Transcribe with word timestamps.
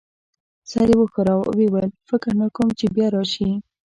سر 0.71 0.87
یې 0.91 0.95
وښوراوه 0.99 1.45
او 1.47 1.53
ويې 1.57 1.67
ویل: 1.73 1.91
فکر 2.09 2.31
نه 2.41 2.47
کوم 2.55 2.69
چي 2.79 2.85
بیا 2.95 3.07
راشې. 3.15 3.49